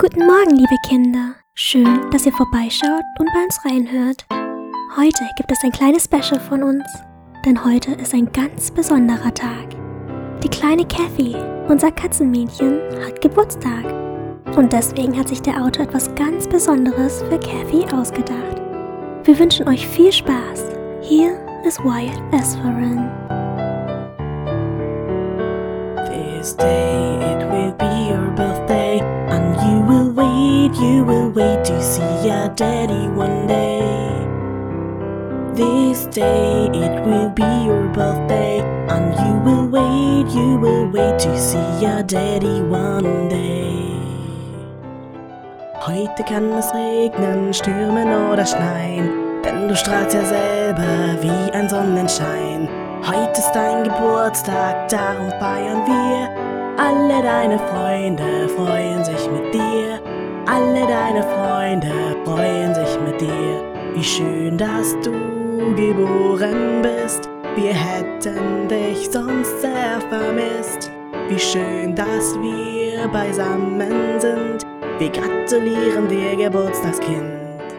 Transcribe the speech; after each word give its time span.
Guten 0.00 0.26
Morgen, 0.26 0.54
liebe 0.54 0.76
Kinder. 0.88 1.34
Schön, 1.54 2.08
dass 2.12 2.24
ihr 2.24 2.32
vorbeischaut 2.32 3.02
und 3.18 3.28
bei 3.34 3.42
uns 3.42 3.58
reinhört. 3.64 4.26
Heute 4.96 5.24
gibt 5.36 5.50
es 5.50 5.58
ein 5.64 5.72
kleines 5.72 6.04
Special 6.04 6.38
von 6.38 6.62
uns, 6.62 6.84
denn 7.44 7.64
heute 7.64 7.94
ist 7.94 8.14
ein 8.14 8.30
ganz 8.30 8.70
besonderer 8.70 9.34
Tag. 9.34 9.70
Die 10.40 10.48
kleine 10.48 10.86
Kathy, 10.86 11.34
unser 11.66 11.90
Katzenmädchen, 11.90 12.78
hat 13.04 13.20
Geburtstag. 13.20 13.86
Und 14.56 14.72
deswegen 14.72 15.18
hat 15.18 15.30
sich 15.30 15.42
der 15.42 15.60
Autor 15.60 15.86
etwas 15.86 16.14
ganz 16.14 16.46
Besonderes 16.46 17.24
für 17.28 17.40
Kathy 17.40 17.84
ausgedacht. 17.92 18.62
Wir 19.24 19.36
wünschen 19.36 19.66
euch 19.66 19.84
viel 19.84 20.12
Spaß. 20.12 20.76
Hier 21.00 21.36
ist 21.66 21.82
Wyatt 21.82 22.22
Esperon. 22.32 23.10
This 26.06 26.56
day 26.56 27.17
you 30.80 31.02
will 31.04 31.30
wait 31.30 31.64
to 31.64 31.82
see 31.82 32.28
your 32.28 32.48
daddy 32.54 33.08
one 33.08 33.46
day. 33.46 33.82
This 35.54 36.06
day 36.06 36.70
it 36.72 37.04
will 37.04 37.30
be 37.30 37.42
your 37.66 37.88
birthday, 37.88 38.60
and 38.88 39.12
you 39.18 39.34
will 39.44 39.66
wait, 39.66 40.32
you 40.32 40.56
will 40.56 40.88
wait 40.88 41.18
to 41.18 41.36
see 41.36 41.68
your 41.84 42.02
daddy 42.04 42.60
one 42.62 43.28
day. 43.28 43.74
Heute 45.80 46.22
kann 46.22 46.52
es 46.52 46.72
regnen, 46.72 47.52
stürmen 47.52 48.30
oder 48.30 48.46
schneien, 48.46 49.08
denn 49.42 49.68
du 49.68 49.74
strahlst 49.74 50.14
ja 50.14 50.24
selber 50.24 51.20
wie 51.20 51.52
ein 51.52 51.68
Sonnenschein. 51.68 52.68
Heute 53.02 53.38
ist 53.38 53.52
dein 53.52 53.84
Geburtstag, 53.84 54.88
darum 54.88 55.30
feiern 55.40 55.86
wir. 55.86 56.28
Alle 56.76 57.22
deine 57.22 57.58
Freunde 57.58 58.48
freuen 58.48 59.02
sich 59.04 59.28
mit 59.30 59.54
dir. 59.54 60.00
Alle 60.50 60.86
deine 60.86 61.22
Freunde 61.22 61.92
freuen 62.24 62.74
sich 62.74 62.98
mit 63.00 63.20
dir. 63.20 63.62
Wie 63.92 64.02
schön, 64.02 64.56
dass 64.56 64.98
du 65.00 65.74
geboren 65.74 66.80
bist. 66.80 67.28
Wir 67.54 67.74
hätten 67.74 68.66
dich 68.66 69.10
sonst 69.10 69.60
sehr 69.60 70.00
vermisst. 70.08 70.90
Wie 71.28 71.38
schön, 71.38 71.94
dass 71.94 72.34
wir 72.40 73.06
beisammen 73.08 74.18
sind. 74.18 74.64
Wir 74.98 75.10
gratulieren 75.10 76.08
dir, 76.08 76.34
Geburtstagskind. 76.34 77.74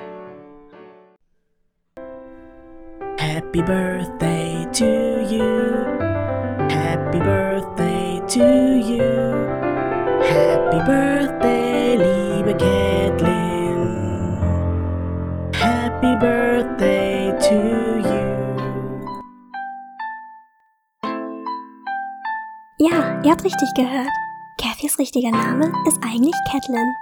Happy 3.18 3.64
birthday 3.64 4.68
to 4.74 4.86
you. 5.28 5.88
Happy 6.70 7.18
birthday 7.18 8.22
to 8.28 8.78
you. 8.78 9.60
Happy 10.22 10.78
birthday, 10.86 11.98
liebe 12.40 12.56
Caitlin. 12.58 14.38
Happy 15.54 16.16
birthday 16.20 17.34
to 17.40 17.56
you. 18.08 18.20
Ja, 22.78 23.22
ihr 23.24 23.32
habt 23.32 23.44
richtig 23.44 23.74
gehört. 23.76 24.08
Cathys 24.62 24.98
richtiger 25.00 25.32
Name 25.32 25.72
ist 25.88 26.02
eigentlich 26.04 26.36
Catelyn. 26.50 26.94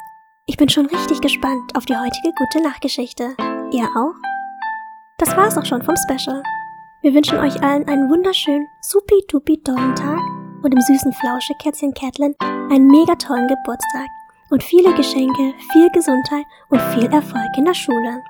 Ich 0.48 0.58
bin 0.58 0.70
schon 0.70 0.88
richtig 0.88 1.22
gespannt 1.22 1.76
auf 1.76 1.86
die 1.86 1.96
heutige 1.96 2.32
gute 2.36 2.64
Nachtgeschichte. 2.64 3.36
Ihr 3.72 3.86
auch? 3.96 4.16
Das 5.20 5.36
war's 5.36 5.58
auch 5.58 5.66
schon 5.66 5.84
vom 5.84 5.96
Special. 5.98 6.42
Wir 7.02 7.14
wünschen 7.14 7.38
euch 7.38 7.62
allen 7.62 7.88
einen 7.88 8.10
wunderschönen, 8.10 8.68
supi-dupi 8.82 9.62
tollen 9.64 9.96
Tag 9.96 10.22
und 10.64 10.72
dem 10.72 10.82
süßen 10.82 11.14
Flauschekätzchen 11.14 11.94
Catelyn 11.94 12.34
einen 12.72 12.88
mega 12.88 13.16
tollen 13.16 13.48
Geburtstag 13.48 14.08
und 14.50 14.64
viele 14.64 14.94
Geschenke, 14.94 15.54
viel 15.72 15.90
Gesundheit 15.92 16.46
und 16.70 16.82
viel 16.94 17.06
Erfolg 17.06 17.50
in 17.58 17.66
der 17.66 17.74
Schule. 17.74 18.22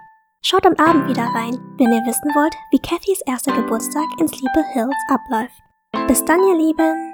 Schaut 0.41 0.65
am 0.65 0.75
Abend 0.75 1.09
wieder 1.09 1.23
rein, 1.23 1.59
wenn 1.77 1.91
ihr 1.91 2.05
wissen 2.05 2.31
wollt, 2.35 2.55
wie 2.71 2.79
Cathys 2.79 3.21
erster 3.25 3.53
Geburtstag 3.53 4.05
in 4.19 4.27
Sleepy 4.27 4.63
Hills 4.73 4.95
abläuft. 5.09 5.61
Bis 6.07 6.23
dann, 6.23 6.39
ihr 6.43 6.57
Lieben! 6.57 7.06